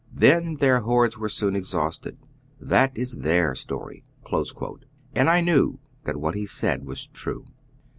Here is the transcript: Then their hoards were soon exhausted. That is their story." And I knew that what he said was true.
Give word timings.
Then 0.15 0.55
their 0.55 0.79
hoards 0.79 1.19
were 1.19 1.29
soon 1.29 1.55
exhausted. 1.55 2.17
That 2.59 2.97
is 2.97 3.17
their 3.17 3.53
story." 3.53 4.03
And 5.13 5.29
I 5.29 5.41
knew 5.41 5.77
that 6.05 6.17
what 6.17 6.33
he 6.33 6.47
said 6.47 6.87
was 6.87 7.05
true. 7.05 7.45